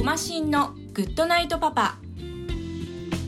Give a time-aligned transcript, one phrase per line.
[0.00, 1.96] コマシンのグッドナイトパパ。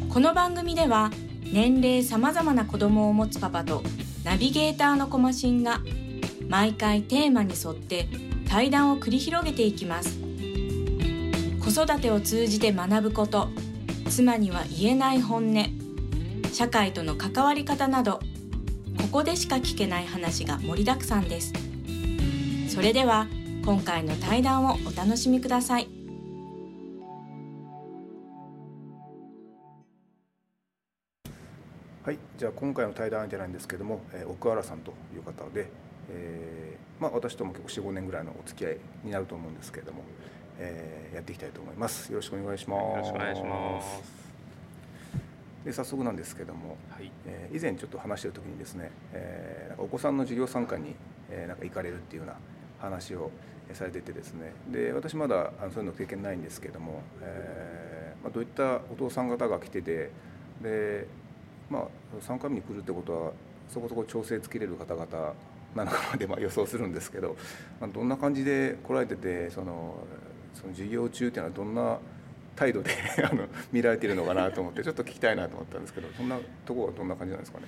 [0.09, 1.11] この番組では
[1.53, 3.83] 年齢さまざまな子供を持つパパと
[4.25, 5.81] ナビゲーターのコマシンが
[6.49, 8.09] 毎回テーマに沿って
[8.49, 10.32] 対談を繰り広げていきます。
[11.73, 13.49] 育てを通じて学ぶこと。
[14.11, 15.65] 妻には言えない本音。
[16.53, 18.21] 社会との関わり方など。
[19.01, 21.55] ここでしか聞けない話が盛りだくさんです。
[22.69, 23.27] それでは
[23.65, 25.89] 今回の対談をお楽しみください。
[32.05, 35.71] はい、じゃあ今回の対談相手なんですけども、えー奥原さんという方で、
[36.11, 40.03] えーまあ、私とも結構45年ぐらいのお付き合いになると思うんですけれども、
[40.59, 44.23] えーやっていきたいと思いますよろしくお願いしますよろしくお願いします。
[45.65, 47.13] で早速なんですけども、はい。
[47.27, 50.95] えー以前ちょっと話してる時にですね、えーなんかお子さんの授業参観に、
[51.31, 52.37] えーなんか行かれるっていうような
[52.81, 53.31] 話を
[53.69, 60.11] えーされててですねで私まだあのそういうの経験ないんですけども、えーまあ、どういったお父さん方が来てて
[60.63, 61.07] で、
[61.71, 61.87] まあ、
[62.21, 63.33] 参観日に来るってことは
[63.69, 65.35] そこそこ調整つけれる方々
[65.75, 67.37] なのかなでまあ予想するんですけど、
[67.81, 69.95] まあ、どんな感じで来られててその
[70.55, 71.99] その授業中っていうのはどんな
[72.55, 72.91] 態度で
[73.31, 77.65] あの見られているのかなと思ってちょっと聞きたいなと思ったんですけどそんなところはどんな感じなんですかね？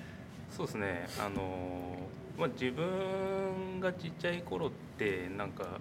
[0.50, 1.06] そうですね。
[1.18, 5.78] あのーまあ自分がちっちゃい頃ってなんか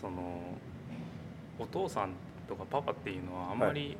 [0.00, 0.40] その
[1.58, 2.12] お父さん
[2.48, 3.96] とかパパっていうのはあんまり、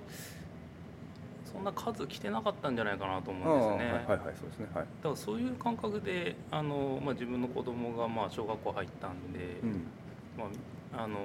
[1.45, 3.93] そんな数来てなかったんじゃないかなと思うんですね。
[3.93, 4.85] はいはいはいそうですねはい。
[4.85, 9.87] だからそういう感覚であの、まあ、自分の子供がまあ小学校入ったんで、うん
[10.39, 10.45] ま
[10.99, 11.19] ああの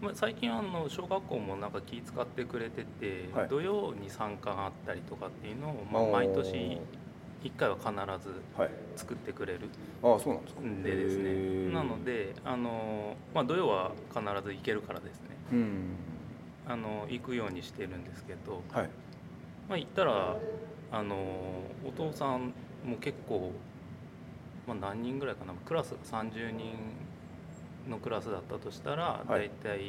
[0.00, 3.48] まあ、最近あの小学校もなんか気使ってくれてて、はい。
[3.48, 6.78] 土曜に参観あったりとかっていうのを、まあ、毎年
[7.42, 7.90] 1回は必
[8.26, 8.70] ずはい。
[8.96, 9.60] 作ってくれる
[10.02, 10.60] ああそうなんですか。
[10.62, 11.24] んでですへね
[11.68, 15.28] えなのであの、まあ、土曜は必ず行けるからですね。
[15.52, 15.82] うん。
[16.66, 18.90] あの行くようにしてるんですけど、はい。
[19.68, 20.36] まあ、行ったら
[20.92, 21.16] あの
[21.86, 22.52] お父さん
[22.84, 23.52] も結構、
[24.66, 25.52] まあ、何人ぐらいかな。
[25.66, 26.74] クラスが30人
[27.88, 29.48] のクラスだったとしたら、はい。
[29.48, 29.80] 大体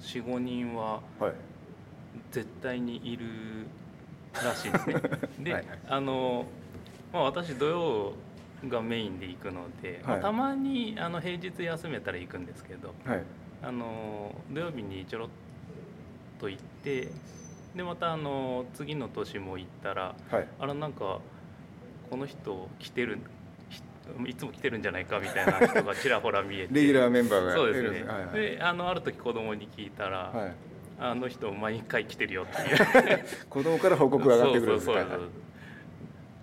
[0.00, 1.32] 45人ははい。
[2.30, 3.26] 絶対にいる
[4.32, 4.94] らしいですね。
[5.40, 6.46] で、はいあの、
[7.12, 8.12] まあ、私土曜
[8.68, 13.22] がメインで行くので、まあはいたまにあの平日休めたら行くんですけどはい。
[13.62, 15.28] あの土曜日にちょろっ
[16.38, 17.08] と行って
[17.74, 20.48] でまたあの次の年も行ったらはい。
[20.58, 21.20] あらなんか
[22.10, 23.20] この人来てるひ
[24.26, 26.74] いつも来てるんじゃないかみたいな人がちらほら見えて。
[26.74, 28.04] レギュラーメンバーがそうですね。
[28.04, 28.40] はいはい。
[28.40, 30.52] であのある時子供に聞いたら、はい。
[30.98, 33.24] あの人毎回来てるよっていう。
[33.50, 35.20] 子供から報告が上がってくるんですそうそうそう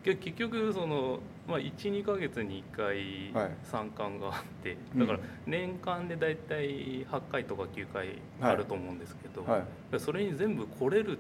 [0.04, 3.52] 結局その、まあ、12か月に1回はい。
[3.64, 9.64] 参観があって、うんだから年間で大体8回とか9回あると思うんですけど、はい。
[9.92, 11.20] でそれに全部来れる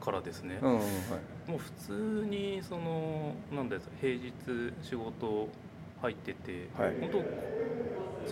[0.00, 0.78] からですね、うんうん。
[0.78, 0.86] はい
[1.50, 1.92] もう普通
[2.28, 4.32] にそのなんです平日
[4.82, 5.48] 仕事
[6.00, 6.94] 入ってて、はい。
[7.00, 7.24] 本当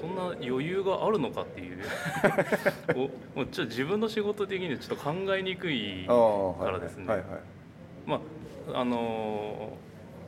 [0.01, 1.79] そんな余裕があるのかっていう。
[3.35, 6.13] おもうちょ自分の仕事的にはちょっと考えにくいか
[6.71, 7.07] らですね。
[7.09, 7.27] はいはい。
[8.07, 8.21] ま
[8.73, 9.77] ああの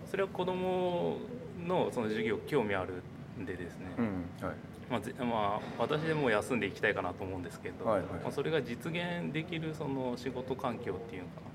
[0.07, 1.19] それは子供
[1.65, 3.03] のその授業興味ある
[3.41, 4.57] んでですね、うんはい。
[4.91, 8.09] まあぜまあ、私でもう休んでいきたいかなと思うんですけど、はいはい。
[8.23, 11.51] まあ、それが実現できるその仕事環境っていうのかな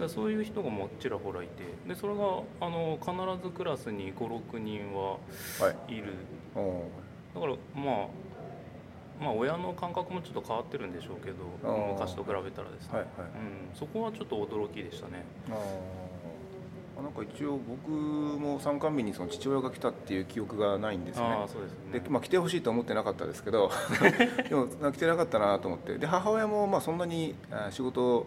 [0.00, 0.08] うん。
[0.08, 3.12] そういう人がもうちらほらいてでそれがあの必
[3.42, 5.18] ずクラスに56人はは
[5.88, 5.94] い。
[5.94, 6.14] いる。
[6.54, 8.06] おーだからまあ
[9.20, 11.36] まあ親の感覚もちょっと変わってるんでしょうけど
[11.92, 13.06] 昔と比べたらですね、はいはい。
[13.72, 15.24] うん、そこはちょっと驚きでしたね。
[16.96, 21.26] なんか一応僕も参観日にその父親が来たっていう記憶がないんですね。
[21.26, 22.00] ああそうですね。
[22.00, 23.70] で、まあ、来てほしいと思ってなかったですけど
[24.48, 25.98] でも来てなかったなと思って。
[25.98, 28.26] で母親もまあそんなにあ仕事、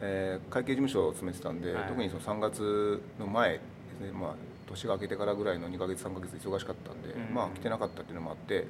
[0.00, 1.84] えー会計事務所を勤めてたんで、はい。
[1.88, 3.60] 特にその3月の前で
[3.98, 4.34] すね、まあ、
[4.68, 7.34] 年が明けてからぐらいの2ヶ月3ヶ月忙しかったんで、うん。
[7.34, 8.66] まあ来てなかったっていうのもあって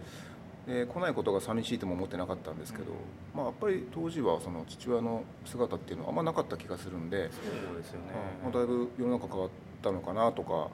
[0.66, 2.86] で来ないことが寂しいとも思ってなかったんですけど、
[3.34, 8.06] まあ、やっぱり当時はその父親の姿っていうのはあんまなかった気がするんで、そうですよね、
[8.42, 9.50] まあ、だいぶ世の中変わっ
[9.80, 10.60] たのかなとか、うん。
[10.60, 10.70] うん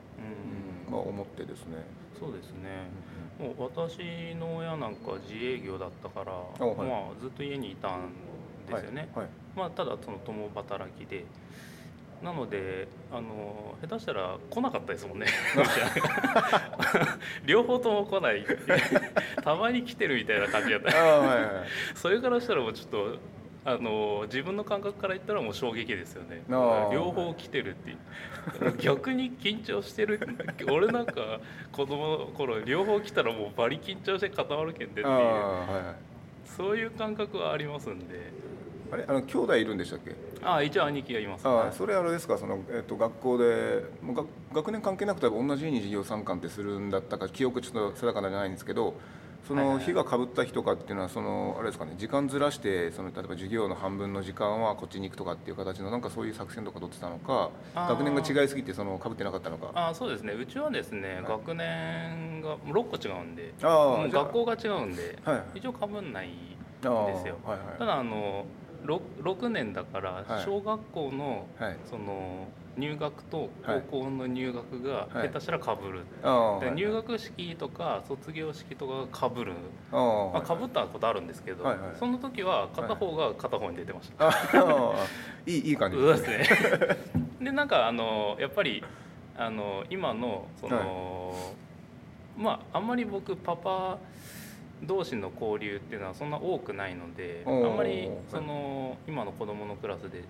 [0.89, 1.77] まあ、思ってですね。
[2.19, 2.89] そうですね。
[3.39, 6.75] もう私の親なんか自営業だったから、はい。
[6.77, 8.09] まあ、ずっと家にいたん
[8.67, 11.25] ですよね、はいまあ、ただその共働きで。
[12.23, 15.25] なのであの下手したら来なかったですもんね。
[17.45, 18.45] 両方とも来ない。
[19.43, 20.95] たまに来てるみたいな感じだった。
[20.95, 21.47] はいはい。
[21.95, 23.17] それからしたらもうちょっと
[23.65, 26.43] あの自分の感覚から言ったらもう衝撃ですよね。
[26.49, 27.97] 両方来てるっていう。
[28.77, 30.21] 逆に緊張してる。
[30.71, 31.41] 俺なんか
[31.73, 35.15] 子供の頃両方来たらもうバリ緊張して固まるけんでっていう
[36.55, 38.31] そういう感覚はありますんで。
[38.91, 39.05] あれ？
[39.07, 40.15] あの兄弟いるんでしたっけ？
[40.43, 41.67] ああ一応兄貴がいます、あはい。
[41.69, 42.37] あそれあれですか？
[42.37, 48.93] その、えっと学校でもう学学年関係なくて同じように授業参観ってするんだったか記憶ちょっと定かじゃないんですけど
[49.47, 59.71] その日がかぶった日とかっていうのはそのあれですかね時間ずらしてその例えば授業の半分の時間はこっちに行くとかっていう形のなんかそういう作戦とか取ってたのか学年が違いすぎてそのかぶってなかったのか。
[59.75, 60.33] ああそうですね。
[60.33, 61.23] うちはですね、はい。
[61.23, 65.45] 学年が6個違うんであもう学校が違うんではいはい。
[65.55, 66.29] 一応かぶんない
[66.85, 67.37] あーですよ。
[67.45, 67.79] はいはい。
[67.79, 68.45] ただあの
[68.85, 70.45] 6, 6年だからはい。
[70.45, 71.77] 小学校のはい。
[71.89, 73.83] その入学とはい。
[73.91, 75.27] 高校の入学がはい。
[75.27, 79.53] 下手したらかぶる、ああはいで入学式とか卒業式とかがかぶる、
[79.91, 81.95] ああまあ、かぶったことあるんですけど、はいはい。
[81.97, 84.93] その時は片方が片方に出てました、ああ
[85.45, 85.97] いいいい感じ。
[85.97, 86.47] ですね
[87.41, 88.83] でなんかあのやっぱり
[89.37, 91.35] あの今のその、
[92.37, 93.97] まああんまり僕パパ
[94.83, 100.23] 同士の交流っていうのはそんな多くないのであんまりその今の子供のクラスで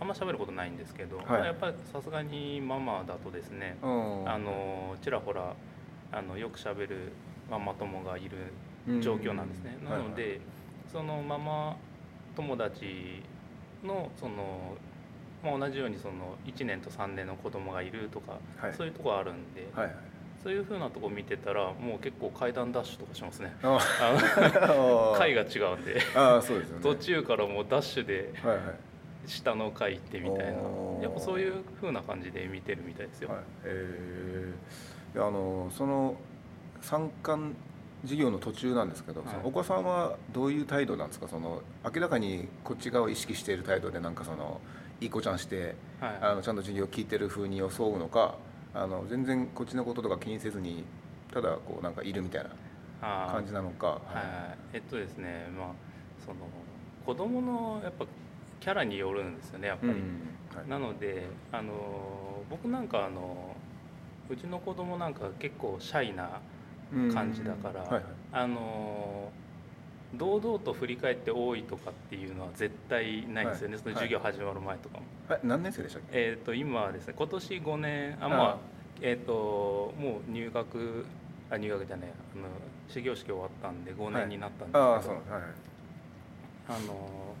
[0.00, 1.26] あんま喋ることないんですけど、はい。
[1.26, 4.28] まあやっぱりさすがにママだとですねうん。
[4.28, 5.54] あのちらほら
[6.12, 7.12] あのよく喋る
[7.50, 8.52] ママ友がいる
[9.00, 9.76] 状況なんですね。
[9.82, 10.40] うんなので、
[10.92, 11.76] そのママ
[12.36, 13.22] 友達
[13.84, 14.76] のその、
[15.42, 18.74] まあ、同じようにその1年と3年の子供がいるとか、はい。
[18.74, 19.96] そういうとこあるんで、はいはい。
[20.42, 23.52] そういうふうなとこ見てたらもう結構階段ダッシュとかしますね。
[25.18, 26.00] 階が違うんで。
[26.14, 26.82] ああそうですよね。
[26.82, 28.87] 途中からもうダッシュではいはい
[29.28, 30.58] 下の階行ってみたいな。
[31.02, 33.30] やっぱそういうふうな感じで見てるみたいですよ。
[33.30, 35.14] はい、えー。
[35.14, 36.16] であのその
[36.80, 37.54] 参観
[38.02, 39.36] 授業の途中なんですけど、はい。
[39.44, 41.28] お子さんはどういう態度なんですか？
[41.28, 44.60] その明らかにこっち側を意識している態度でなんかその
[45.00, 46.18] いい子ちゃんしてはい。
[46.20, 48.36] あのちゃんと授業を聞いてる風に装うのか
[48.74, 50.84] あの全然こっちのこととか気にせずに
[51.32, 52.50] ただこうなんかいるみたいな
[53.32, 53.86] 感じなのか。
[53.86, 55.68] はい、えっとですねまあ
[56.24, 56.36] その
[57.04, 58.04] 子供のやっぱ
[58.60, 59.98] キャラによるんですよねやっぱり、うん
[60.56, 60.68] はい。
[60.68, 63.56] なのであの僕なんかあの
[64.28, 66.40] うちの子供なんか結構シャイな
[67.12, 68.02] 感じだから、はいはい。
[68.32, 69.30] あの
[70.14, 73.82] 堂々と振り返って多いとかっていうのは絶対ないんですよね、はい。
[73.82, 75.04] その授業始まる前とかも。
[75.28, 75.40] はい。
[75.44, 76.08] 何年生でしたっけ？
[76.12, 78.28] えっと今はですね今年5年ああ。
[78.28, 78.58] まあ
[79.00, 81.04] えっ、ともう入学
[81.50, 82.48] あ入学じゃないあの
[82.88, 84.68] 始業式終わったんで5年になったん
[84.98, 85.20] ですけど、
[86.68, 87.34] あの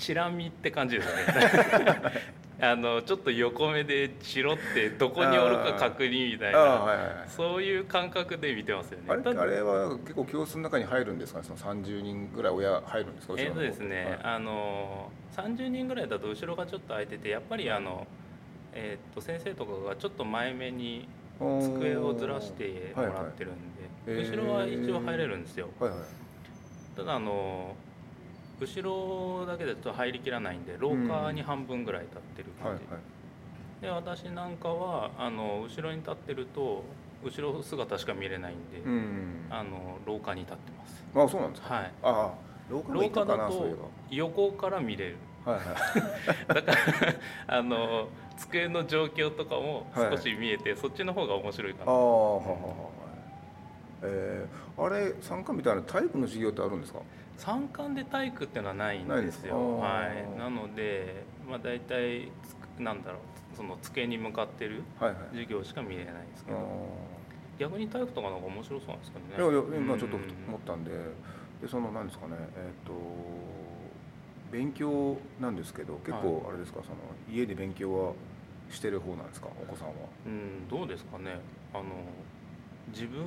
[0.00, 2.02] チラ見って感じですよね。
[2.62, 6.58] あのちょっと横目でチロってどこにおるか確認みたいな。
[6.58, 7.28] はいはいはい。
[7.28, 9.04] そういう感覚で見てますよね。
[9.08, 9.16] あ
[9.46, 11.40] れは結構教室の中に入るんですか？
[11.40, 13.34] ねその30人ぐらい親入るんですか？
[13.38, 14.18] えーとですね、はい。
[14.34, 18.06] あの30人ぐらいだと後ろがちょっと空いててやっぱりあの、
[18.74, 21.08] えー、と先生とかがちょっと前目に
[21.38, 23.54] 机をずらしてもらってるん
[24.06, 24.30] で、はいはい。
[24.30, 25.70] 後ろは一応入れるんですよ。
[25.78, 26.00] はいはい。
[26.94, 27.74] ただあの
[28.60, 28.82] 後
[29.40, 32.98] ろだけでちょっと入りきらないんで廊下に半分ぐらい立ってるはい感
[33.80, 36.84] じ、で私なんかはあの後ろに立ってると
[37.24, 41.04] 後ろ姿しか見れないんで、うんあの廊下に立ってます。
[41.14, 41.74] あそうなんですか？
[41.74, 41.92] はい。
[42.02, 42.34] ああ
[42.70, 43.76] 廊下廊下だと
[44.10, 45.16] 横から見れる。
[45.44, 45.74] ばはいはい。
[46.54, 46.72] だか
[47.46, 51.90] らあの机の状況とかもはい少し見えて、そっちの方が面白いかな。
[51.92, 52.54] ああはははは
[54.02, 57.00] えー、あれ参加みたいな体育の授業ってあるんですか？
[57.36, 60.08] 三冠で体育っていうのはないんないんですよあはい。
[60.36, 60.38] ー。
[60.38, 62.30] なのでまあ大体
[62.78, 65.18] なんだろうその机に向かってるはいはい。
[65.32, 66.60] 授業しか見れないんですけあど
[67.58, 69.34] 逆に体育とかの方が面白そうなんですけどね。
[69.36, 70.22] ーいやいや今ちょっとうん。
[70.48, 70.90] 思ったんで。
[71.60, 72.92] でその何ですかねえっ、と
[74.50, 76.96] 勉強なんですけど結構あれですか、その
[77.30, 78.12] 家で勉強は
[78.70, 79.48] してる方なんですか？
[79.62, 79.94] お子さんは。
[80.26, 81.38] うんどうですかね。
[81.74, 81.84] あの
[82.88, 83.24] 自分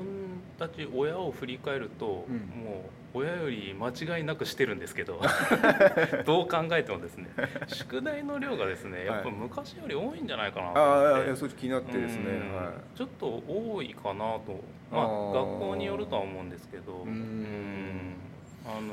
[0.57, 2.35] たち親を振り返ると、うん。
[2.63, 5.21] もう親より間違いなくしてるんですけど
[6.25, 7.29] どう考えてもですね
[7.67, 12.55] 宿題の量がですねやっぱ昔より多いんじゃないかなと気になってですねうん。
[12.55, 14.63] はちょっと多いかなと。
[14.91, 17.03] まあ学校によるとは思うんですけど。
[17.03, 17.09] うん。
[17.09, 18.15] うん。
[18.65, 18.89] あのい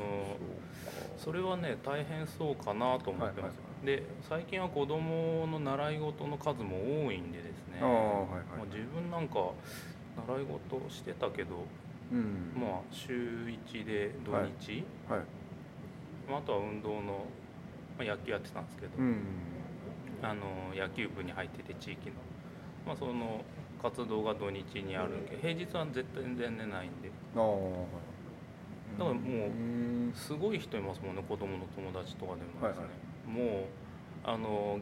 [1.17, 7.79] それはね大変そうかなと思ってます、はいで最近は子どもの習い事の数も多いんでですね。
[7.81, 9.39] ああはいはいまあ自分なんか
[10.27, 11.65] 習い事してたけど、
[12.11, 12.53] うん。
[12.55, 15.21] まあ週1で土日、はい。
[16.29, 17.25] まあ、あとは運動の、
[17.97, 19.17] まあ、野球やってたんですけど、うん。
[20.21, 22.15] あの野球部に入ってて地域の、
[22.85, 23.43] まあ、その
[23.81, 27.09] 活動が土日にあるんで平日は絶対全然ないんで。
[28.99, 32.85] だからもうすごい人いますもんね子供の友達とかでもですね、
[33.25, 33.65] もう
[34.23, 34.79] あの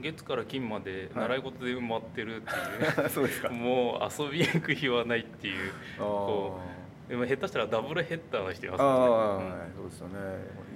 [0.00, 3.48] 月から金まで習い事で埋まってるっていう、 そうですか。
[3.48, 5.72] もう遊び行く日はないっていう。
[5.98, 6.60] こ
[7.06, 9.48] うでも下手したらダブルヘッダーの人いますああ、もん。
[9.48, 10.14] ね、そうですよね。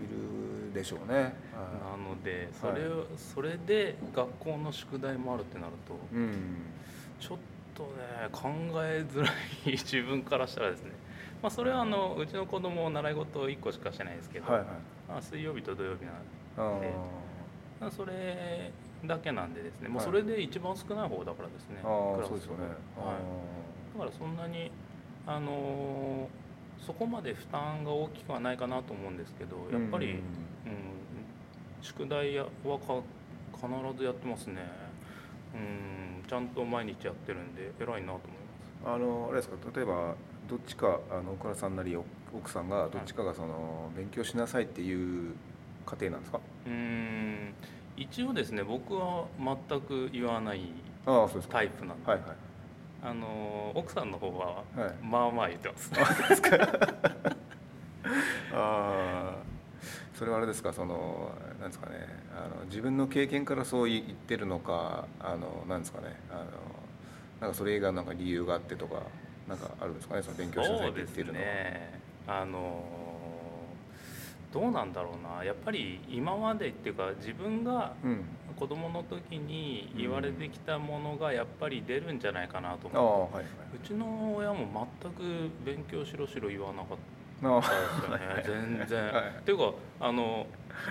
[0.03, 1.35] いるでしょうね。
[1.55, 6.33] うんなのでそれを、それで学校の宿題もあるってなると、うん。
[7.21, 7.39] ちょっ
[7.75, 8.49] とね考
[8.83, 9.33] えづらい。
[9.73, 10.93] 自分からしたらですね、
[11.43, 14.69] まあ、それはあのうちの子供習い事1個しかしてないですけど、はいはい。
[15.09, 16.13] まあ、水曜日と土曜日な
[16.57, 16.91] あで
[17.81, 18.71] まあそれ
[19.05, 22.65] だけなんでですねもうはいそれで一番少ない方だからですね、ああクラスそうですよね。
[22.65, 24.71] はい、だからそんなに
[25.27, 26.43] あのー
[26.85, 30.21] そこまで負担が大きくはないかなと思うんですけどやっぱり、うん
[31.81, 33.03] 宿題はか
[33.55, 34.63] 必ずやってますね、
[35.53, 35.57] う
[36.25, 38.23] ん、ちゃんと毎日やってるんで偉いなと思います。
[38.85, 40.15] あのあれですか例えば
[40.49, 45.35] どっちかあの岡田さんなりお奥さんがどっちかがその勉強しなさいっていう
[45.87, 46.41] 家庭なんですか？
[46.67, 46.73] うん
[47.97, 50.61] 一応ですね僕は全く言わない
[51.51, 52.29] タイプなんで、はいはい。
[53.05, 55.05] あの奥さんの方ははい。
[55.05, 57.33] まあまあ言ってます、あ
[58.55, 59.37] あ
[60.15, 66.45] それはあれですかそのなんですかねあの自分の経験からそう言ってるのかあのなんですかねあの
[67.41, 69.03] なんかそれ以外のなんか理由があってとか
[69.49, 72.01] なんかあるんですかねその勉強しなさいって言ってるのは、ね。
[72.29, 72.85] あの
[74.53, 75.45] どうなんだろうな。
[75.45, 78.25] やっぱり今までっていうか自分がうん。
[78.53, 83.47] 子供の時に言われてきたものがやっぱり出るんじゃないかなと思って、
[83.83, 86.99] うちの親も全く勉強しろしろ言わなかっ
[87.43, 88.67] たですよね。
[88.79, 89.07] 全然。
[89.07, 89.25] はい。
[89.41, 90.47] っていうかあの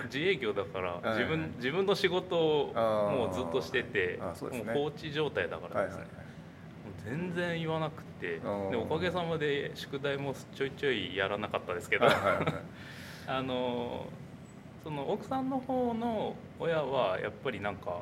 [0.06, 6.04] 自営業だからはい自分自分の仕事をもうずっとしててもう放置状態だからですね、
[7.06, 8.40] 全然言わなくて。
[8.40, 12.44] でおかげさまで宿題もちょいちょいやらなかったですけど、はいはいはい
[13.26, 14.06] あの
[14.84, 18.00] その奥さんの方の親はやっぱりなんか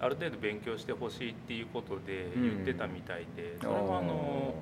[0.00, 4.54] ある程度勉強してほしいっていうことで言ってたみたいで、それはあの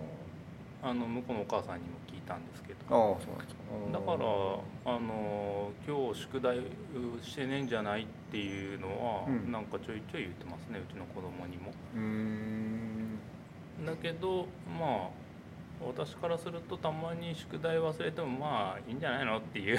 [0.82, 2.78] あの向こうのお母さんにも聞いたんですけど。
[2.90, 3.62] ああそうなんですか。
[3.92, 6.58] だからあの今日宿題
[7.22, 9.50] してねえんじゃないっていうのは、うん。
[9.50, 11.72] なんかちょいちょい言ってますねうちの子供にも。
[11.94, 13.18] うーん。
[13.86, 14.46] だけど
[14.78, 15.08] まあ
[15.86, 19.78] 私からするとたまに宿題忘れてもまあいいんじゃないのっていう。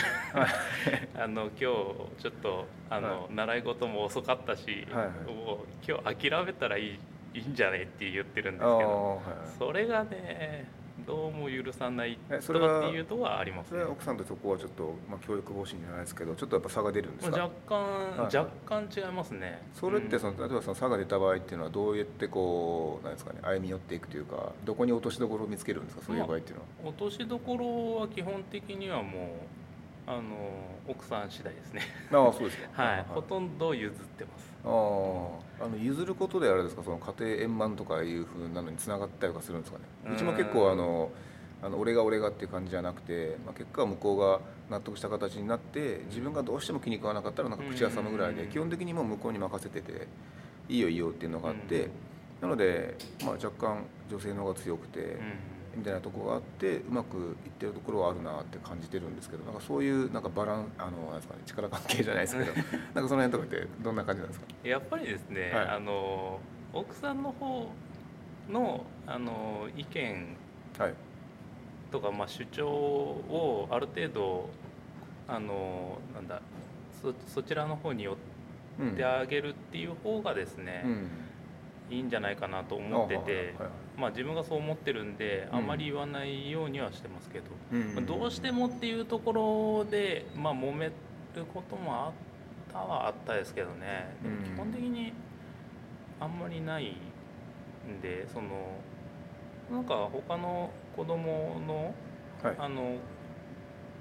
[1.15, 1.96] あの今日ちょ
[2.29, 5.34] っとあの、は習い事も遅かったし、はいはい。
[5.34, 7.00] もう今日諦めたらいい
[7.34, 8.70] いいんじゃないって言ってるんですけど。
[8.70, 9.58] はいはい。
[9.58, 10.65] それがね
[11.07, 13.83] どうも許さないとえそれはかっていうとはありますね。
[13.83, 17.38] 奥さんとそこはちょっと、まあ、教育方針じゃないですけどちょっとやっぱ差が出るんですか？
[17.43, 17.83] 若干、
[18.24, 18.36] はい。
[18.36, 19.62] 若干違いますね。
[19.74, 20.19] それってうん。
[20.21, 26.03] その、例えばその差が出た場合っていうのはどうやってこうなんですかね歩み寄っていくというかどこに落としどころを見つけるんですか？
[26.05, 29.19] そういう場合っていうのは、落としどころは基本的にはも
[30.07, 30.21] うあの
[30.88, 31.81] 奥さん次第ですね。
[32.12, 32.67] ああそうですか。
[32.83, 34.68] はい、ほとんど譲ってますあ
[35.62, 36.84] ああの譲ることであれですか？
[36.84, 40.13] その家庭円満とかいうふうなのにつながったりとかするんですかね？
[40.13, 41.12] うちも結構あの
[41.63, 44.39] あの俺が俺がっていう感じじゃなくて、まあ、結果は向こうが
[44.70, 48.50] 納得した形になって自分がどうしても気に食わなかったらなんか口挟むぐらいでうん。
[48.50, 50.08] 基本的にもう向こうに任せてて
[50.70, 51.91] いいよいいよっていうのがあってうん。
[52.41, 55.18] なので、まあ、若干女性の方が強くてうん
[55.75, 62.63] みたいなところがあってうまくいってるところはあるなって感じてるんですけどなんかそういうなんかバランあのなんですか、ね、力関係じゃないですけど なんか
[62.96, 64.46] その辺とかってどんな感じなんですか？
[64.63, 65.68] やっぱりですね、はい。
[65.70, 66.40] あの
[66.74, 67.70] 奥さんの方
[68.50, 70.36] のあの意見
[70.78, 70.94] はい。
[71.92, 74.50] とか、まあ、主張をある程度
[75.28, 76.42] あのなんだ
[77.01, 78.18] そそちらの方に寄
[78.80, 78.92] うん。
[78.92, 81.08] ってあげるっていう方がですね、うん。
[81.90, 83.70] いいんじゃないかなと思ってて、はい
[84.01, 85.58] まあ、自分がそう思ってるんでうん。
[85.58, 87.96] あんまり言わないようにはしてますけど、うん。
[87.96, 89.31] まあどうしてもっていうとこ
[89.86, 90.93] ろで、まあ、揉める
[91.53, 92.12] こともあっ
[92.74, 94.17] たはあったですけどね。
[94.24, 94.43] でもうん。
[94.43, 95.13] 基本的に
[96.20, 96.96] あんまりない
[97.88, 98.50] んでその
[99.72, 101.93] なんか他の子供の
[102.43, 102.55] はい。
[102.58, 102.96] あの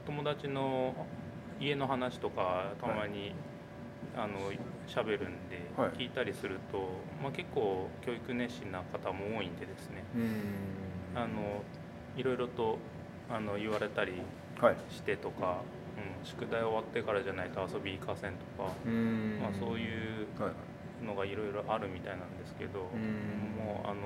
[0.06, 0.94] 友達の
[1.60, 3.34] 家の話とかたまに、
[4.16, 4.52] あの
[4.88, 5.90] 喋るんではい。
[5.92, 6.78] 聞いたりすると、
[7.22, 10.02] まあ、結構教育熱心な方も多いんでですね。
[10.16, 11.18] うん。
[11.22, 11.62] あの
[12.16, 12.78] いろいろと
[13.30, 14.12] あの言われたり
[14.60, 14.76] はい。
[14.90, 15.62] してとか、
[15.96, 19.38] うん、宿題終わってからじゃないと遊び行かせんとか、うん。
[19.40, 21.06] まあ、そういうはい。
[21.06, 23.56] のがいろいろあるみたいなんですけど、ん。
[23.56, 24.02] もうあの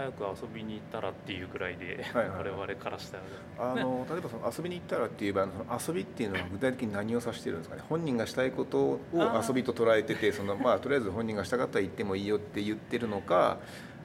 [0.00, 3.22] 早く遊びに行ったらっていうぐらいで、はいはい我々からしたら
[3.58, 7.82] あの例えばその遊びに行ったらっていう場合のその遊びっていうのは具体的に何を指してるんですかね。
[7.88, 13.58] 本人がしたいことを遊びと捉えててそのまあとりあえず本人がしたかったら行ってもいいよって言ってるのか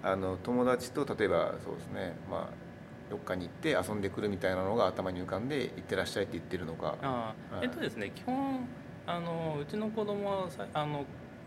[0.03, 2.65] あの友達と例えばそうですねまあ
[3.09, 6.95] どっかに行って遊んでくるみたいなのが頭に浮かんで行ってらっしゃいって言ってるのか。
[7.01, 7.65] あはい。
[7.65, 8.67] えっとですね基本
[9.07, 11.05] あのうちの子供はさあの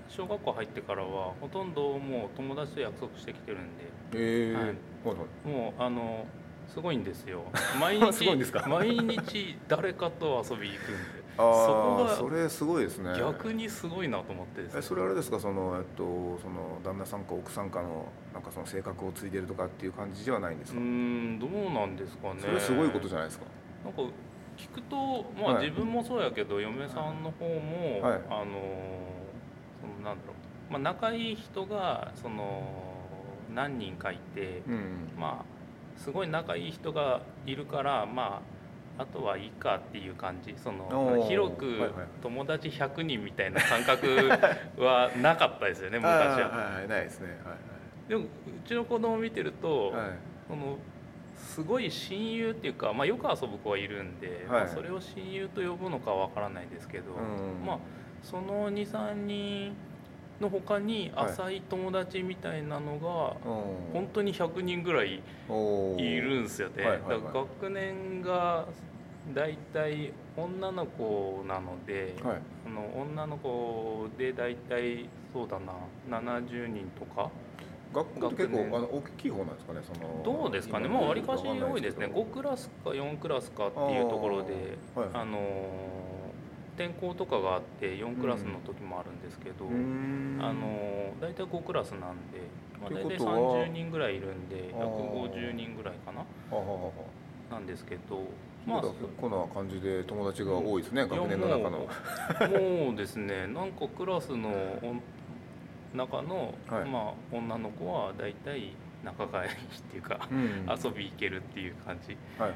[0.09, 3.85] 小学校入ってからはほとんどもう友達と約束してきてるんで。
[4.15, 4.65] ええはい。
[4.65, 4.75] はいは
[5.45, 5.49] い。
[5.49, 6.25] もうあの
[6.69, 7.43] すごいんですよ。
[7.81, 8.67] 毎すごいんですか？
[8.69, 11.29] 毎日誰かと遊び行くんで。
[11.39, 13.15] ああそこがそれすごいですね。
[13.17, 14.75] 逆にすごいなと思ってです。
[14.75, 15.39] ねえそれあれですか？
[15.39, 16.03] そのえっと
[16.43, 22.41] その旦那さんか奥さんかのなんかその性格を継いでるとかっていう感じではないんですうか、ーんどうなんですかね。
[22.41, 23.45] それすごいことじゃないですか？
[23.85, 24.03] なんか
[24.57, 24.97] 聞くと
[25.41, 25.67] まあはい。
[25.67, 28.21] 自分もそうやけど、嫁さんの方も、はい。
[28.29, 29.08] あの
[30.03, 30.35] なんだろ
[30.71, 32.63] う、まあ、仲いい人がその
[33.55, 35.11] 何人かいて、うん。
[35.19, 35.59] まあ
[35.99, 38.41] すごい仲いい人がいるからま
[38.99, 40.55] ああとはいいかっていう感じ。
[40.57, 41.91] その広くはいはい。
[42.23, 44.07] 友達100人みたいな感覚
[44.79, 46.49] は なかったですよね昔は。
[46.49, 46.89] はいはい。
[46.89, 47.39] ないですね。
[48.09, 48.27] でもう
[48.67, 49.93] ちの子供見てると、はい。
[49.93, 50.79] はい、はいその
[51.37, 57.67] すごい親友っていうか、まあ、よく遊ぶ子はいるんで、まあ、はいそれを親友と呼ぶのかわからないですけど、うん。
[57.67, 57.79] まあ
[58.23, 59.77] その23人
[60.41, 61.27] の他にはい。
[61.31, 63.93] 浅い友達みたいなのがうん。
[63.93, 66.85] 本当に100人ぐらいいるんですよね。
[66.85, 68.67] だから学年が
[69.35, 72.37] だいたい女の子なので、はい。
[72.67, 75.73] あの女の子でだいたいそうだな
[76.21, 77.31] 70人とか。
[77.93, 80.23] 学校って結構あの大きい方なんですかねその。
[80.23, 82.21] どうですかね、今まあ、わりかし多いですね、けど。
[82.21, 85.03] 5クラスか4クラスかっていうところで、あー。
[85.03, 85.11] はい。
[85.15, 86.28] あのー
[86.79, 90.39] 転校とかがあって、4クラスの時もあるんですけど、うーん。
[90.41, 92.39] あのー大体5クラスなんで、
[92.81, 95.33] まあ、大体ってことは？30人ぐらいいるんで、あー。
[95.35, 96.25] 150人ぐらいかな、は
[96.63, 96.91] ははは
[97.51, 98.23] なんですけど、
[98.65, 101.89] まあ、まあ、結構な感じで友達が多いですね、学年の中の。
[102.49, 104.51] もうですね、なんかクラスの
[104.83, 106.89] お中の、はい。
[106.89, 109.55] まあ、女の子は大体仲がいいっ
[109.91, 110.67] ていうか、うん。
[110.69, 112.55] 遊び行けるっていう感じはいは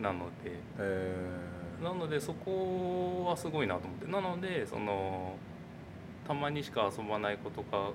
[0.00, 0.02] い。
[0.02, 0.58] なので。
[0.78, 4.06] えなのでそこはすごいなと思って。
[4.10, 5.36] なのでその
[6.26, 7.90] たまにしか遊ばない子とか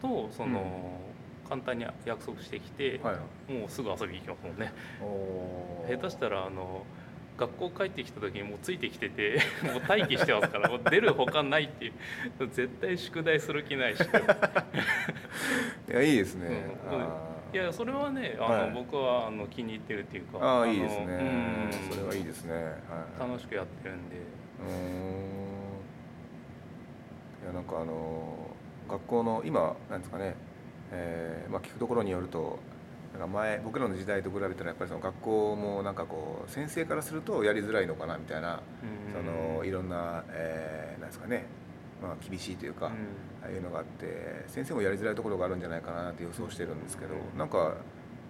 [0.00, 1.00] とその、
[1.48, 3.14] 簡単に約束してきてー、、は
[3.48, 3.52] い。
[3.52, 4.72] もうすぐ遊びに行きますもんね。
[5.88, 6.84] 下手したらあの
[7.38, 11.92] 学校帰ってきた時にもうついてきてて もう待機してますからもう出るほかないっていう。
[12.48, 14.00] 絶対宿題する気ないし。
[15.88, 16.48] いや、いいですね。
[16.90, 21.88] うんあいやそれはねあの、はい僕はあの気に入ってるっていうかーあー、のいいですねうん。
[21.88, 22.54] それはいいですね。
[22.54, 22.60] は
[23.26, 23.28] い。
[23.30, 25.48] 楽しくやってるんでうーん。
[27.44, 28.36] いや、なんかあの
[28.88, 30.34] 学校の今なんですかね。
[30.92, 32.58] えーまあ聞くところによると。
[33.12, 38.60] なんか前僕らの時代と比べたらやっぱりその学校もなんかこう先生からするとやりづらいのかなみたいな
[39.12, 41.46] そのいろんな、えーなんですかね、
[42.02, 42.92] まあ、厳しいというか、うん。
[43.42, 47.38] ああいうのがあって先生もやりづらいところがあるんじゃないかなって予想してるんですけど、うん。
[47.38, 47.74] なんか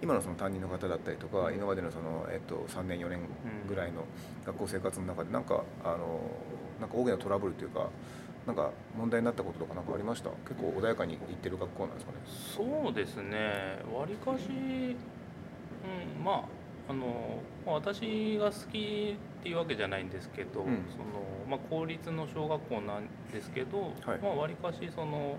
[0.01, 3.19] 今のその担任の方だったりとか今までのその、えっと、3年4年
[3.67, 4.05] ぐらいの
[4.45, 6.21] 学校生活の中でなんかあの
[6.79, 7.89] なんか大きなトラブルというか
[8.47, 10.29] なんか問題になったこととかなんかありました？
[10.47, 12.17] 結構穏やかに行ってる学校なんですかね？
[12.85, 13.81] そうですね。
[13.93, 16.43] わりかし、うん、まあ
[16.89, 20.83] あのまあ私が好きっていうわけじゃないんですけど、うん。
[20.91, 21.05] その
[21.49, 24.19] まあ、公立の小学校なんですけど、はい。
[24.21, 25.37] まあ、わりかしその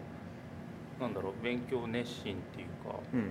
[1.01, 3.21] なんだろう勉強熱心っていうか、うん。
[3.21, 3.27] うん、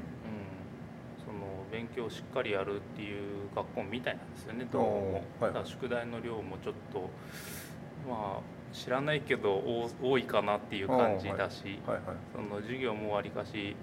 [1.26, 7.10] その勉強をしっかりやるっていう学校みたいなんですよねどうも、はいだ宿題の量もちょっと
[8.08, 8.42] まあ
[8.74, 11.98] 知らないけど多多いかなっていう感じだし、はい。
[11.98, 12.16] はい。
[12.36, 13.76] その授業もわりかし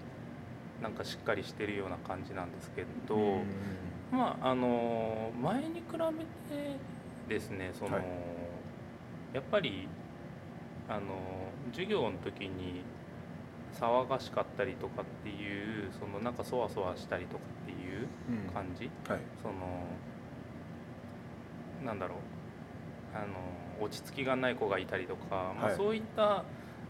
[0.83, 3.45] なんかしっかりしてるような感じなんですけど、うん。
[4.13, 6.77] まああの前に比べて
[7.29, 8.05] ですねその、はい。
[9.33, 9.89] やっぱり
[10.89, 11.03] あの
[11.73, 12.83] 授業の時に
[13.73, 18.53] 騒がしかったりとかっていうそのなんかそわそわしたりとかっていううん。
[18.53, 19.21] 感じ、はい。
[19.43, 19.55] その
[21.85, 22.19] なんだろう
[23.15, 25.77] あの落ち着きがない子がいたりとか、まあ、はい。
[25.77, 26.45] そういった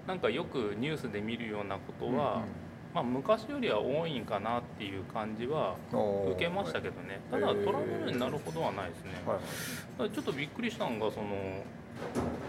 [0.07, 2.45] なんかよくニュースで見るようなことは、
[2.97, 9.11] まあ、昔よりは多いんかなっていう感じは受受けましたけどね、ただトラブルになるほどはないですね、
[9.99, 10.11] はい。
[10.11, 11.27] ちょっとびっくりしたのがその、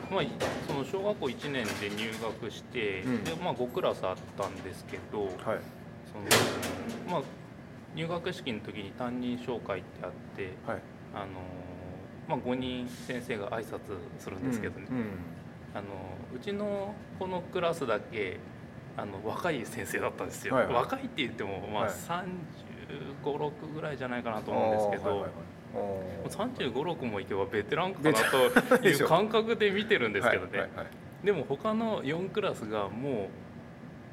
[0.10, 0.30] まあ、い
[0.66, 3.24] その小学校1年で入学して、うん。
[3.26, 5.32] でまあ、5クラスあったんですけど、はい。
[5.36, 5.60] その
[7.12, 7.22] まあ、
[7.94, 10.82] 入学式の時に担任紹介ってあって、はい。
[11.14, 11.26] あの
[12.30, 13.80] まあ、5人先生が挨拶
[14.18, 15.04] するんですけどね、うんうん。
[15.74, 15.88] あの
[16.34, 18.40] うちのこのクラスだけ
[18.98, 20.74] あの若い先生だったんですよ、はいはい。
[20.76, 21.92] 若いって言っても、まあはい。
[21.92, 22.24] 3
[23.24, 25.32] 5 6ぐらいじゃないかなと思うんですけど、はいはいはい。
[25.76, 26.30] おー。
[26.30, 30.88] 3 5 6もいけばベテランかなと いう感覚で見てるんですけどね、はいはいはい
[31.24, 33.14] でも他の4クラスがもう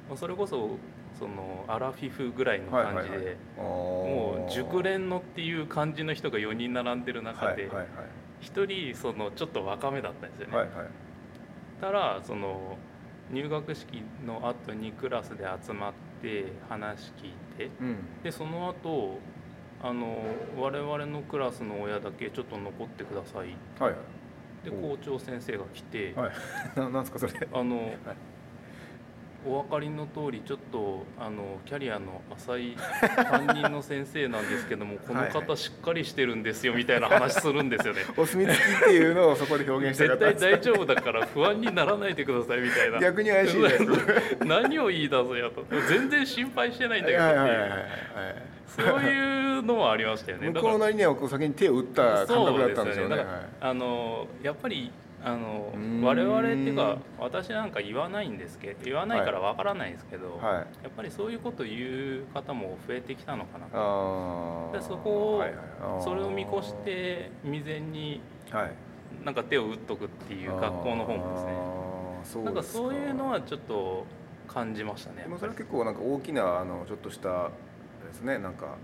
[0.09, 0.79] まあそれこそ
[1.18, 7.70] そのアラフィフぐらいの感じで、もう熟練のっていう感じの人が4人並んでる中で、
[8.42, 10.57] 1人そのちょっと若めだったんですよね。
[10.57, 10.87] はいはい、
[11.81, 12.77] たらその
[13.30, 19.18] 入学式の後にクラスで集まって話聞いて、うん、でその後
[19.82, 20.18] あの
[20.58, 23.94] 我々のクラスの親だけちょっと残ってください、はい、
[24.64, 26.32] で校長先生が来て、はい、
[26.76, 27.48] ななんですかそれ。
[27.52, 27.96] あの、はい
[29.46, 38.02] お分かりの通りちょっとあのキャリアの浅い担任の先生なんですけども この方しっかりしてるんですよみたいな話するんですよね。
[38.16, 42.98] お墨付きっていうのをそこで表現して絶対大丈夫だから不安にならないでくださいみたいな。
[42.98, 43.70] 逆に怪しい、ね、
[44.44, 45.64] 何を言い出すやと。
[45.88, 48.54] 全然心配してないんだけどっていう。
[48.66, 50.50] そういうのはありましたよね。
[50.50, 53.24] 向こうなりには先に手を打った感覚だったんでしょうね。
[53.61, 54.90] あのやっぱり
[55.26, 55.72] あの
[56.06, 63.66] 我々っていうか私なんか言わないんですけど言わないからわからないんですけど、はい、やっぱりそういうこと言う方も増えてきたのかな。
[63.68, 68.20] とでそこを、はいはい、それを見越して未然に
[69.24, 72.44] なんか手を打っとくっていう学校の方もですね。
[72.44, 74.06] なんかそういうのはちょっと
[74.46, 77.50] 感じましたねそれは結構なんか大きなあのちょっとした
[78.06, 78.76] ですねなんか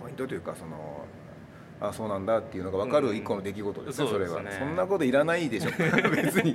[0.00, 1.04] ポイントというかその
[1.82, 5.70] あそうなんだっていうのが分かる一個の出来事ですね、うん、それは、ね、そんなこといらないでしょ。
[6.14, 6.54] 別に。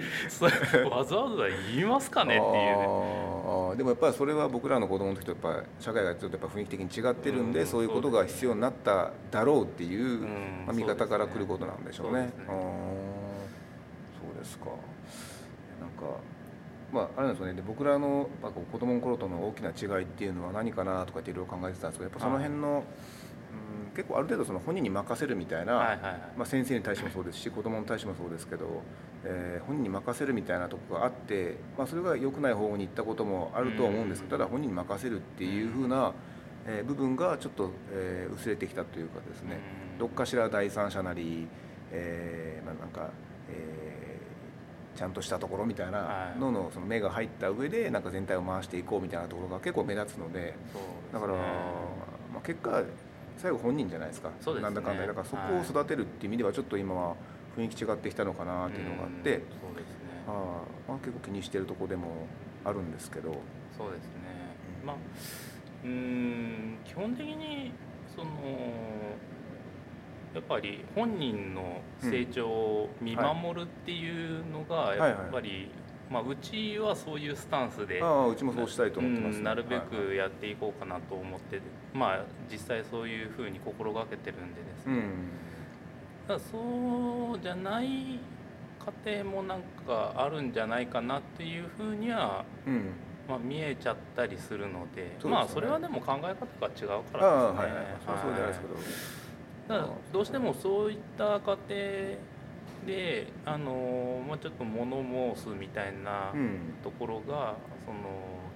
[0.89, 1.43] わざわざ
[1.75, 3.75] 言いますかねっていうね。
[3.75, 12.29] でもやっぱりそれは僕らの子供の時とやっぱ社会がちょっとやっぱ雰囲気的に違ってるんで、うん、そういうことが必要になっただろうっていう、うん、まあ、見方からくることなんでしょうね。
[12.47, 12.53] そ
[14.31, 14.67] うですか。
[15.81, 16.17] なんか
[16.91, 17.53] まあ、あれなんですよね。
[17.53, 22.83] で僕らのやっぱ子供の頃との大きな違いっていうのは何かなとかっていろいろ考えてたんですけどやっぱその辺の、
[23.97, 28.83] 結構ある程度その本人に任せるみたいな、はいはいはい、まあ、先生に対してもそうですし子供に対してもそうですけど、
[29.23, 36.13] えー、本人に任せるみたいなとこがあって、まあ、それが良くない方向に行ったこともあるとは思うんですけどただ本人に任せるっていうふうな、
[36.67, 39.59] えー、部分がちょっと、えー、薄れてきたというかですね
[39.97, 41.47] どっかしら第三者なり、
[41.91, 43.09] えーまあ、なんか、
[43.49, 50.53] えー、ちゃんとしたところみたいなののその目が入った上でなんか全体を回していこうみたいなところが結構目立つので
[51.11, 51.39] だから、ま
[52.37, 52.83] あ、結果
[53.37, 54.31] 最後本人じゃないですか。
[54.39, 55.05] す、ね、なんだかんだ。
[55.05, 57.15] だからそこを育てるっていう意味ではちょっと今は
[57.57, 60.07] 雰囲気違ってきたのかなっていうのがあって、そうですね。
[60.27, 62.27] あまあ、結構気にしてるとこでも
[62.65, 63.37] あるんですけど。
[63.77, 64.11] そうですね、
[64.81, 64.95] うん、まあ
[65.85, 67.71] うん基本的に
[68.15, 68.27] その
[70.33, 75.71] やっぱり本人の成長を見守るっていうのがやっぱり
[76.09, 77.99] まあ、うちはそういうスタンスで。
[78.01, 79.37] あうちもそうしたいと思ってます、ね。
[79.39, 84.95] うん、なるべくやっていこうかなと思って、はい、まあ実際そういうふうに心がけてるんでですね、
[86.29, 88.19] うん、そうじゃない
[89.05, 92.91] 家庭もなんかあるんじゃないかなっていうふうには、うん、
[93.27, 97.17] まあ、見えちゃったりするので、ね、まあそれはでも考え方が違うからですね。
[97.17, 98.61] はいはい、そうです
[99.67, 102.36] けど、どうしてもそういった家庭
[102.87, 105.03] であの、まあ、ちょっと物
[105.35, 106.33] 申すみたいな
[106.83, 108.09] ところが、うん、その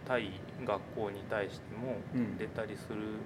[0.07, 0.31] 対
[0.65, 1.97] 学校に対しても
[2.39, 3.19] 出たりする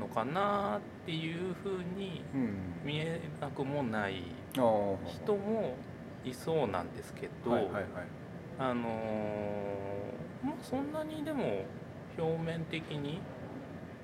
[0.00, 2.22] のかなっていうふうに
[2.84, 4.22] 見えなくもない
[4.54, 5.76] 人も
[6.24, 7.70] いそうなんですけど、
[8.58, 8.88] あの
[10.42, 11.64] まあそんなにでも
[12.16, 13.20] 表面的に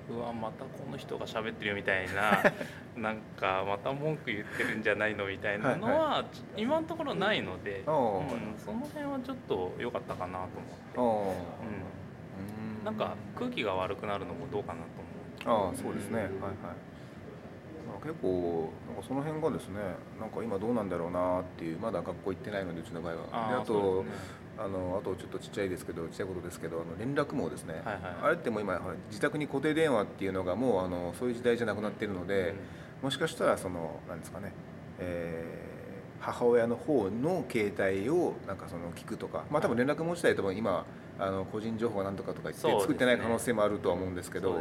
[0.09, 2.43] うわまたこの人が喋ってるよみたいな
[2.97, 7.85] なんかまた文句言ってるんじゃないのみたいなのは今のところないので、うん、
[8.57, 10.39] その辺はちょっと良かったかな
[10.93, 11.29] と思って、
[11.59, 12.81] う。
[12.81, 14.79] ん、なんか空気が悪くなるのもどうかな
[15.43, 15.69] と思う。
[15.69, 16.31] ああそうですね、はいはい。
[18.01, 19.79] 結構なんかその辺がですね
[20.19, 23.19] なんか今どうなんだろうなっていうまだ学校行ってないのでうちの場合は。
[23.31, 24.11] ああと、ね、
[24.57, 28.79] あのあとちょっとちっちゃいですけどちっちゃいことですけどあの連絡網ですね、はいはい、あれってもう今
[29.09, 32.55] 自宅に固定電話っていうのがもうあのそういう時代じゃなくなってるので、うん、
[33.05, 34.51] もしかしたらそのなんですかね、
[34.97, 40.87] えー、母親の方の携帯をなんかその聞くとか、まあ、多分連絡網自体と今
[41.19, 44.53] あの個人情報がなんとかとか言って作ってない可能性もあるとは思うんですけど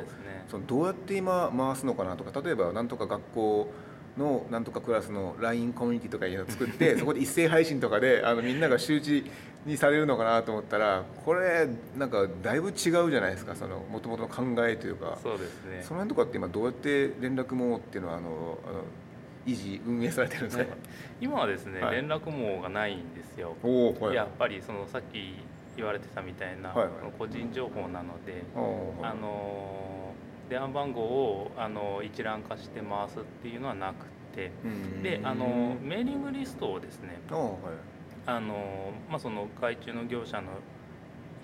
[0.51, 3.73] そ、ね、のどうやって今回すのかなとか例えばなんとか学校
[4.19, 9.25] のなんとかクラスの LINE コミュニティとかいうのを作って そこで一斉配信とかであのみんなが周知
[9.65, 15.19] にされるのかなと思ったらこれなんかだいぶ違うじゃないですかそのもともとの考えというか。
[15.23, 15.83] そうですね。
[15.83, 18.85] その辺とかって今どうやって連絡網っていうのはあのあの
[19.47, 20.71] 維持運営されてるんですか、ね、
[21.21, 25.35] 今はですね、はい、連絡網がないんですよ、はい、やっぱりそのさっき
[25.77, 28.45] 言われてたみたいな、はいはい、個人情報なので、
[29.03, 30.15] あの
[30.49, 34.15] 電話番号をあの一覧化して回すっていうのはなくて。
[35.01, 37.21] であのメーリングリストをですね
[38.27, 40.49] あの、まあ、その外注の業者の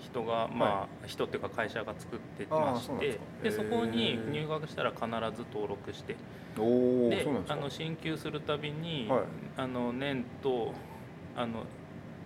[0.01, 6.15] 人がまあ、人っていうか会社が作ってましてでそこに入学したら必ず登録して
[6.55, 9.21] であの進級するたびに、はい、
[9.57, 10.73] あの年と
[11.37, 11.65] あの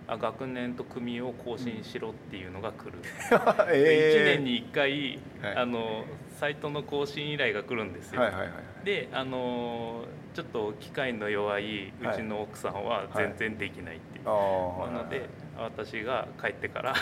[0.07, 2.99] あ学年と組を更新しろっていうのが来る、
[3.73, 6.05] えー、1年に1回、はい、あの
[6.39, 16.99] サイトの更新依頼が来るんですよ、はいはいはい、であのちょっと機械の弱いうちの奥さんは全然できないっていう、はい、なので私が帰ってからはい、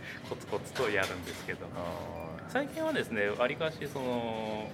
[0.28, 1.66] コツコツとやるんですけど。
[2.48, 4.68] 最近はですねわりかしその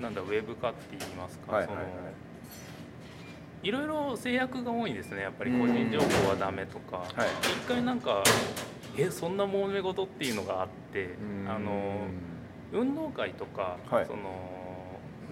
[0.00, 2.08] なんだウェブ化って言いますか、はいはいはい、その
[3.62, 5.50] いろいろ制約が多いですねやっぱり。
[5.52, 7.08] 個人情報はダメとか、はい、
[7.42, 8.22] 一回なんか
[8.96, 11.10] えそんな揉め事っていうのがあって
[11.48, 12.06] あの
[12.74, 14.20] 運動会とか、はい、その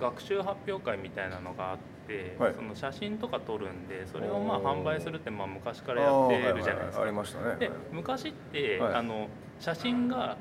[0.00, 7.02] 学習発表会みたいなのがあって、はい、その写真とか撮るんでそれをまあ販売するってまあ昔からやってるじゃないですか。
[7.02, 7.56] ありましたね。
[7.56, 9.28] で昔って、あの
[9.60, 10.36] 写真が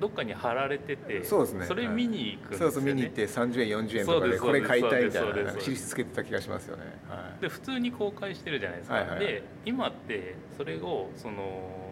[0.00, 1.66] どっかに貼られててそうですね。
[1.66, 11.87] それ見に行くね、そうそう見に行って30円40円とかでこれ買いたいみたいな印つけてた気がしますよね、はい、で普通に公開してるじゃないですか、はいはい、で今ってそれをその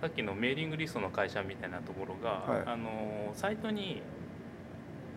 [0.00, 4.02] さっきのメーリングリストの会社みたいなところが、はい、あのサイトに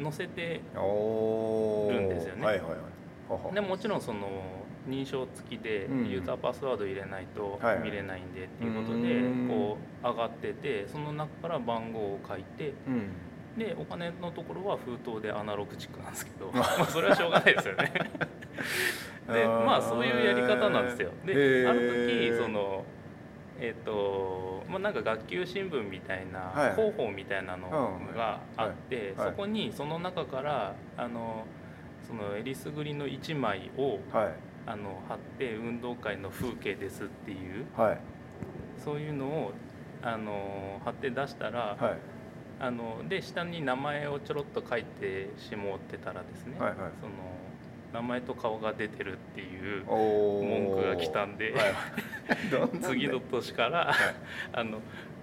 [0.01, 2.69] 載せてるんですよね、はいはい
[3.29, 4.27] はい、でもちろんその
[4.87, 12.73] 認証付きでユーザーパスワード入れないと見れないんでっていうことでこう上がっててその中から番号を書いて、
[13.57, 17.91] でお金のところは封筒でアナログチックなんですけど まあそれはしょうがないですよね。
[19.27, 21.11] でまあそういうやり方なんですよ。
[21.25, 22.83] である時その
[23.59, 27.69] えっ、ー、とまあなんか学級新聞みたいな広報みたいなの
[28.15, 31.45] があって、そこにその中からあの
[32.07, 34.49] そのえりすぐりの1枚を、はい。
[34.69, 37.97] あの貼って運動会の風景ですっていう、はい、
[38.77, 39.51] そういうのを
[40.03, 41.97] あの貼って出したら、はい、
[42.59, 47.13] あので下に名前をちょろっと書いてしもってたらですね、はいはい、その
[47.93, 53.93] 名前と顔が出てるっていう文句が来たんで、はい、次の年から、
[54.53, 54.79] あの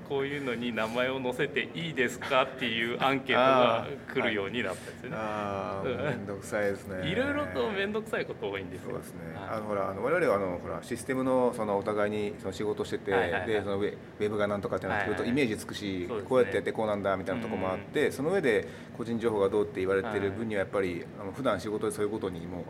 [0.09, 5.17] こういうのに名前を載せていいですかっていうアンケートが来るようになったんですよね。
[5.19, 7.09] ああ、面倒くさいですね。
[7.09, 8.91] いろいろと面倒くさいこと多いんですよ。
[8.93, 9.21] そうですね。
[9.49, 13.11] あのほらあの我々はあのほらシステムのそのお互いにその仕事してて、
[13.47, 13.97] でそのウェ
[14.31, 22.65] ブがなんとかってなってくるとイメージつくし、こうやってやってこうなんだみたいなところもあって、その上で個人情報がどうって言われてる分にはやっぱりあの普段仕事でそういうことにも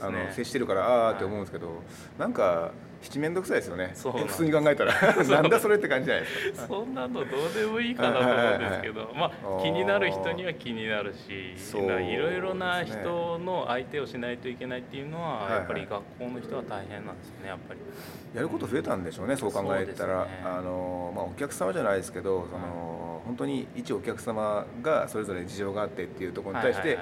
[0.00, 1.82] あの接してるからああって思うんですけど、
[2.18, 3.94] なんか七面倒くさいですよね。
[3.94, 4.94] 普通に考えたら。
[5.24, 6.66] なんだそれって感じじゃないですか。
[6.68, 17.80] そんなのどうでもいいかなと思うんですけど、まあ気になる人には気になるしいろいろな人の相手をしないといけないっていうのはやっぱり学校の人は大変なんですよねやっぱり。
[18.34, 26.98] やること増えたんでしょうねそう考えたら、ね、あのまあお客様じゃないですけどその、本当に一お客様がそれぞれ事情があってっていうところに対して、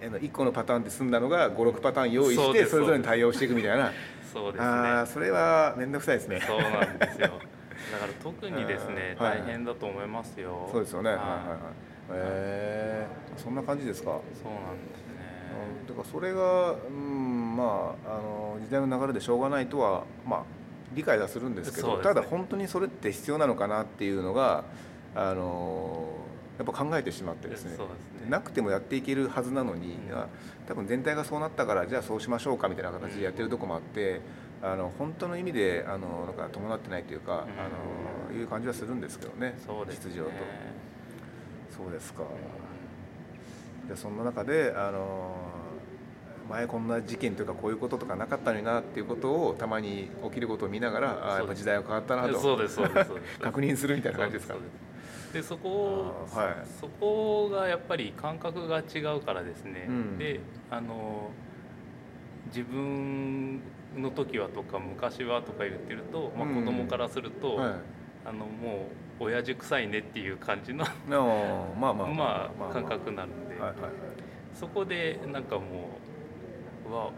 [0.00, 3.92] 1個のパターンで済んだのが56パターン用意してそれぞれに対応していくみたいな
[4.32, 4.66] そうですね。
[4.68, 6.40] あそれは面倒くさいですね。
[6.46, 7.28] そうなんですよ。
[7.92, 10.68] だから特にですね大変だと思いますよ。
[10.72, 11.10] そうですよね。
[11.10, 11.18] はい。
[11.18, 11.58] はいはい
[12.10, 14.12] えー、そんな感じですか？
[14.42, 15.18] そうなんですね。
[15.88, 20.42] だからそれがうんまああの時代の流れでしょうがないとはまあ
[20.94, 24.64] 理解はするんですけど、ね、ただ本当にそれって必要なのかなっていうのが
[25.14, 26.06] あの
[26.58, 27.78] やっぱ考えてしまってですね、ね、
[28.28, 29.98] なくてもやっていけるはずなのに、うん、
[30.66, 34.20] 多分全体がそうなったからじゃあそうしましょうかみたいな形でやってるとこもあって、
[34.62, 37.44] うん、あの本当の意味であのなんか伴ってないというか、うん、あ
[38.32, 39.56] のいう感じはするんですけどね。
[39.64, 40.10] そうですね。
[40.10, 40.30] 秩序と。
[41.76, 42.24] そうですか。
[43.88, 45.36] でそんな中であの
[46.50, 52.58] 前こんな事件というかこういうこととかなかったのになっていうことをたまに起きることを見ながらあやっぱ時代は変わったなと。
[53.40, 54.56] 確認するみたいな感じですか？
[55.32, 61.30] でそこはい、そこがやっぱり感覚が違うからですね、うん、であの
[62.46, 63.60] 自分
[63.96, 67.72] の時はとか昔はとか言ってると、まあ、子供からすると、うんはい、
[68.26, 68.88] あのも
[69.20, 70.86] う親父臭いねっていう感じの
[71.78, 73.90] まあまあまあ 感覚になるんで、はいはいはい、
[74.54, 75.98] そこでなんかも
[76.88, 77.10] うは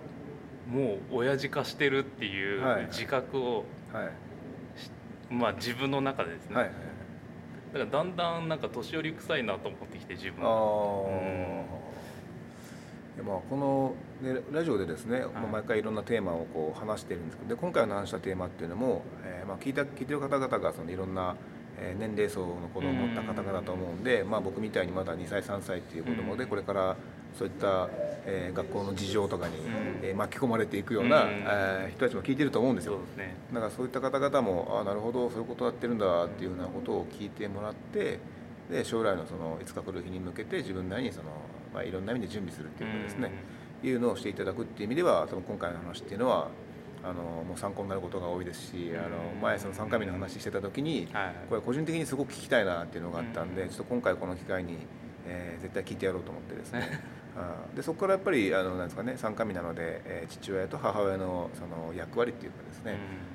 [0.68, 4.04] もう親父化してるっていう自覚を、はい。
[4.04, 4.14] はい、
[5.30, 6.74] まあ自分の中でですね、はいはい
[7.72, 10.50] だからだんだんなんか年寄り臭いなと思ってきて自分は。
[13.18, 13.56] うん、まあ、こ
[14.22, 21.36] の、ね、ラジオでですね、はい、毎回いろんなテーマをこう話してるんですけどで今回の話したテーマっていうのも、えー、まあ聞いた聞いてる方々がそのいろんな
[21.98, 26.96] 年齢層の子供を持った方々だと思うんで、まあ、僕みたいにまだ2歳3歳っていう子供でこれから
[27.38, 27.88] そういった
[28.26, 29.64] えー、学校の事情とかに、うん、
[30.02, 32.98] えー、巻き込まれていくような、うん、えー、人たちも聞いてると思うんですよ。
[33.14, 38.18] すね、だからそういった方々もあなるほどそういうことやってるんだっていうようなことを聞いてもらって
[38.70, 41.24] で将来のそのいつか来る日に向けて自分なりにその、
[41.74, 43.32] まあ、いろんな意味で準備するっていうかですね、
[43.82, 46.48] うん、いうのをしていただくっていう意味では多分今回の話っていうのは
[47.02, 51.08] あのもう参考になることが多いですし、あの前その3回目の話してた時に、
[51.48, 54.76] これ個人的にすごく聞きたいなっていうのがあったんで、ちょっと今回この機会に、
[55.26, 57.00] えー、絶対聞いてやろうと思ってですね
[57.74, 62.92] でそこからやっぱりあのなんですかね参加身なので、えー、父親と母親のその役割っていうかですね、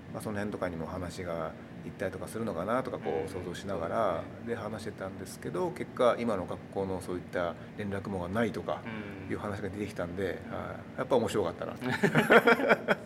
[0.10, 1.53] うん、まあ、その辺とかにも話が
[1.86, 8.81] 行ったりとかするのかなとかこう想像しながらで話してたんですけど結果今の学校のそういった連絡網がないとか
[9.29, 10.53] いう話が出てきたんで、うん、
[10.97, 11.75] やっぱ面白かったな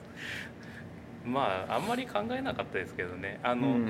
[1.26, 3.40] まああんまり考えなかったですけどね。
[3.44, 3.86] あの、うん、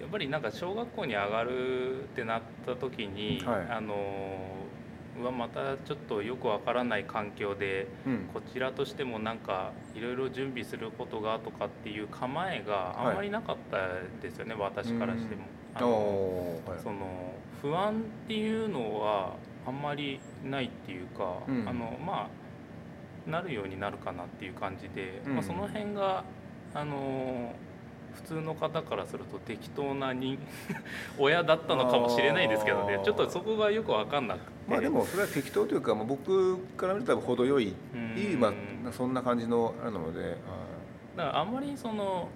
[0.00, 4.55] やっぱりなんか小学校に上がるってなった時に、はい、あの
[5.24, 13.76] はまたちょっとよくわからない環境で、うん、こちらとしてもなんかいろいろ準備することがとかっていう構えがあんまりなかった
[14.22, 15.42] ですよね、はい、私からしても。
[15.74, 19.34] あの、はい、その不安っていうのは
[19.66, 22.28] あんまりないっていうか、うん、あのま
[23.26, 26.24] あなるようになるかなっていう感じで、うん、まあ、その辺が
[26.74, 27.54] あの
[28.14, 30.38] 普通の方からすると適当なに
[31.18, 37.74] 親だったのかもしれないですけどねちょっとそこがよく分かんなくてまあでもそれは適当というか、まあ、僕から見ると程よい
[38.36, 40.36] まあ、そんな感じのあれなので
[41.16, 42.28] だからあんまりその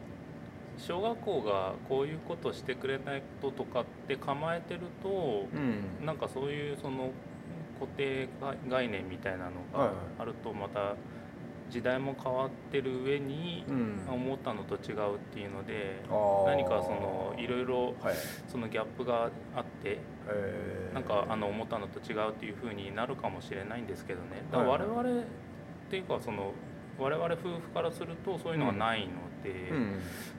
[0.78, 7.10] 小学校がこういうことしてくれないこととかって構えてると、うん、なんかそういうその
[7.78, 8.28] 固定
[8.68, 10.96] 概念みたいなのがあるとまた、はい
[11.70, 13.64] 時代も変わってる上に、
[14.08, 16.02] 思ったのと違うっていうので、
[16.46, 17.64] 何かそのいろい。
[17.70, 17.94] ろ
[18.48, 19.98] そのギャップがあって、
[20.92, 24.42] なんかあの思ったのと違うっていうふうになるかもしれないんですけどね。
[24.50, 25.24] だから我々っ
[25.88, 26.52] ていうかその
[26.98, 29.70] 我々夫婦からするとそういうのがないので、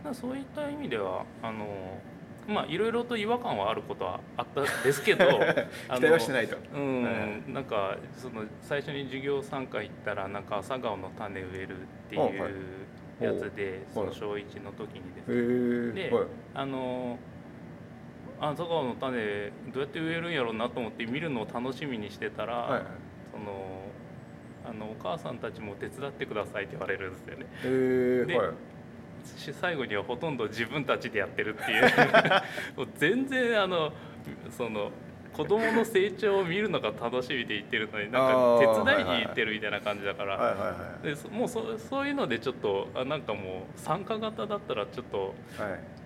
[0.05, 1.99] うん、そういった意味ではあの
[2.47, 5.25] まあいろいろと違和感はあることはあったですけど
[5.95, 6.57] 期待はしてないと。
[6.73, 12.85] うん、はい、なんかその最初に授業参加行ったらなんか朝顔の種植えるっていう
[13.19, 16.25] やつで、その小1の時にですね、で、はい、
[16.55, 17.19] あの
[18.39, 22.83] 朝顔の種どうやって植えるんやろうなと思って見るのを楽しみにしてたら、はい、
[23.31, 23.91] その
[24.63, 28.25] あのお母さんたちも手伝ってくださいって言われるんですよね。
[28.25, 28.47] で、はい
[29.59, 31.83] 最後にはほとんど自分たちでやってるっていう。
[32.77, 33.91] もう全然あの
[34.49, 34.91] その
[35.33, 40.75] 子供の成長を見るのが楽しみで言ってるのになんか手伝いに行ってるみたいな感じだから。
[41.01, 43.39] でもうそそういうのでちょっとあなんかも
[43.75, 45.33] う参加型だったらちょっと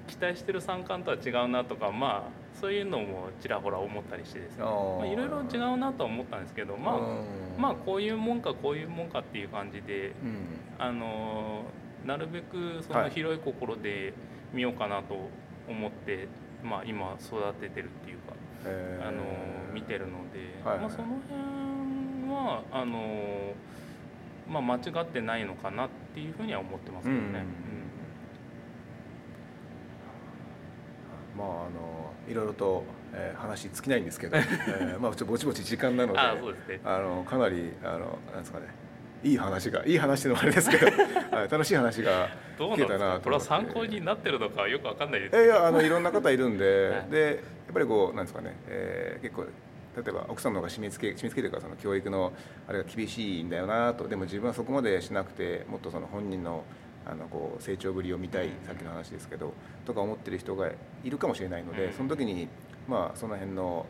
[0.08, 4.64] 期待してる参加とは違うなとかまあそういうのもちらほら思ったりしてですね。
[5.12, 7.00] いろいろ違うなとは思ったんですけどまあ
[7.60, 10.46] まあこういうもんかこういうもんかっていう感じで、うん、
[10.78, 11.64] あの
[12.06, 14.14] なるべくその広い心で
[14.54, 15.30] 見ようかなと
[15.68, 16.28] 思って、
[16.64, 18.34] まあ、今育ててるっていうか、
[19.08, 19.24] あの
[19.74, 23.54] 見てるので、まあ、その辺はあの、
[24.48, 27.44] まあ、間違ってないのかなっていうふうには思ってますけどね。
[31.38, 36.40] まああのいろいろと、えー、話尽きないんですけど、 えー、まあちょっとぼちぼち時間なのであね、
[36.86, 38.68] あのかなりあのなんですかね
[39.26, 40.86] いい話がいい話のあれですけど、
[41.36, 45.44] はい、楽しい話が聞けたなとこれは参考になってるのかよくわかんないです。
[45.44, 49.50] いやあのいろんな方いるんで、はい、でやっぱりこうなんですかね、えー、結構例
[50.08, 52.34] えば奥さんの方が締め付け締め付けというかその教育の
[52.68, 56.64] あれが厳しいんだよなとでも自分はそこまでしなくてもっとその本人の
[57.08, 59.54] あのこう成長ぶりを見たいさっきの話ですけど
[59.86, 60.72] とか思ってる人が
[61.04, 62.48] いるかもしれないので、その時に
[62.88, 63.86] まあその辺の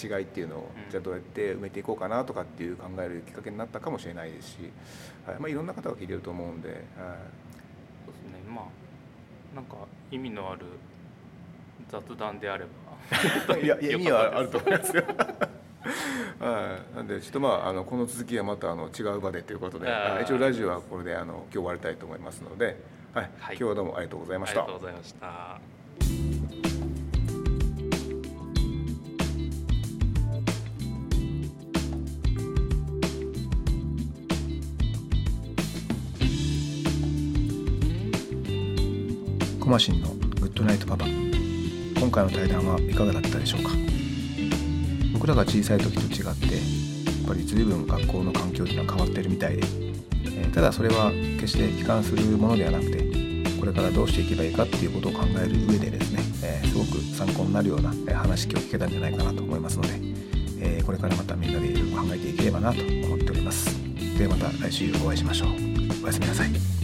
[0.00, 4.56] 違いっていうのをじゃあどうやって埋めていこうかなとかっていう考えるきっかけになったかもしれないですし、
[5.26, 5.40] はい。
[5.40, 8.42] まあ、いろんな方が聞いてると思うんで、はい、そうですね。
[8.48, 8.64] まあ
[9.56, 9.76] なんか
[10.10, 10.66] 意味のある
[11.88, 12.64] 雑談であれ
[13.48, 15.04] ば いや意味はあると思いますよ。
[16.40, 19.88] はい、なんでちょっとまああのこの続きはまたあの違う場でということで
[20.22, 22.80] 一応ラジオはこれであの今日終わりたいと思いますので、
[23.14, 24.62] はい、はい、今日はどうもありがとうございました。
[24.62, 25.83] ありがとうございました。
[39.78, 40.08] シンの
[40.40, 41.06] グッドナイトパパ。
[41.06, 43.70] 今回の対談はいかがだったでしょうか？
[45.12, 46.26] 僕らが小さい時と違ってや
[47.24, 49.66] っぱり随分学校の環境というのは変わってるみたいで、
[50.24, 51.10] えただそれは
[51.40, 52.98] 決して悲観するものではなくて
[53.58, 59.94] これからどうしていけばいいかっていうことを考える上でですね、えすごく参考になるような話今日聞けたんじゃないかなと思いますので、
[60.60, 63.74] えー、これからまたみんなでいろいろ考えていければなと思っております。
[64.18, 65.48] ではまた来週お会いしましょう。
[66.04, 66.83] おやすみなさい。